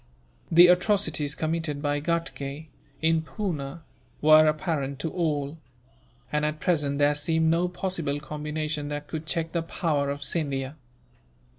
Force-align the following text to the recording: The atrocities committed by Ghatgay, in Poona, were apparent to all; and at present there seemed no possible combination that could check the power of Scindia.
The 0.51 0.65
atrocities 0.65 1.35
committed 1.35 1.79
by 1.79 1.99
Ghatgay, 2.01 2.69
in 3.03 3.21
Poona, 3.21 3.83
were 4.19 4.47
apparent 4.47 4.97
to 5.01 5.11
all; 5.11 5.59
and 6.31 6.43
at 6.43 6.59
present 6.59 6.97
there 6.97 7.13
seemed 7.13 7.51
no 7.51 7.67
possible 7.67 8.19
combination 8.19 8.87
that 8.87 9.05
could 9.07 9.27
check 9.27 9.51
the 9.51 9.61
power 9.61 10.09
of 10.09 10.23
Scindia. 10.23 10.75